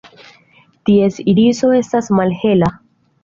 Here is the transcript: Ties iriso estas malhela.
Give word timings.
Ties 0.89 1.19
iriso 1.33 1.71
estas 1.81 2.09
malhela. 2.21 2.73